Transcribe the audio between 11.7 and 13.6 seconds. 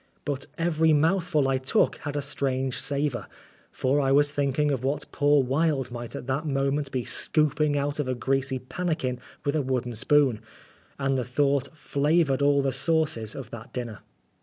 flavoured all the sauces of